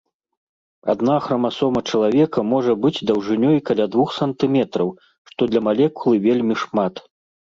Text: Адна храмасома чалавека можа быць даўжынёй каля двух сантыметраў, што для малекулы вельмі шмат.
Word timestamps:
Адна 0.93 1.17
храмасома 1.25 1.81
чалавека 1.91 2.39
можа 2.53 2.73
быць 2.87 3.03
даўжынёй 3.11 3.57
каля 3.71 3.85
двух 3.95 4.09
сантыметраў, 4.21 4.87
што 5.31 5.41
для 5.51 5.61
малекулы 5.67 6.15
вельмі 6.27 6.55
шмат. 6.63 6.93